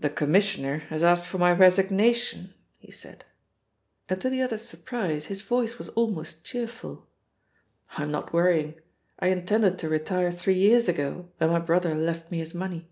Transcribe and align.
"The 0.00 0.10
Commissioner, 0.10 0.78
has 0.90 1.04
asked 1.04 1.28
for 1.28 1.38
my 1.38 1.52
resignation," 1.52 2.54
he 2.80 2.90
said, 2.90 3.24
and 4.08 4.20
to 4.20 4.28
the 4.28 4.42
other's 4.42 4.64
surprise, 4.68 5.26
his 5.26 5.42
voice 5.42 5.78
was 5.78 5.88
almost 5.90 6.44
cheerful. 6.44 7.06
"I'm 7.90 8.10
not 8.10 8.32
worrying. 8.32 8.80
I 9.20 9.28
intended 9.28 9.78
to 9.78 9.88
retire 9.88 10.32
three 10.32 10.58
years 10.58 10.88
ago 10.88 11.28
when 11.38 11.50
my 11.50 11.60
brother 11.60 11.94
left 11.94 12.32
me 12.32 12.38
his 12.38 12.52
money." 12.52 12.88